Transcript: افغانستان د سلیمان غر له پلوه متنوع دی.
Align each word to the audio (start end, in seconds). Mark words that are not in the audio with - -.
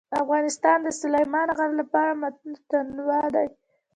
افغانستان 0.23 0.77
د 0.83 0.87
سلیمان 1.01 1.47
غر 1.57 1.69
له 1.79 1.83
پلوه 1.91 2.13
متنوع 2.21 3.23
دی. 3.35 3.47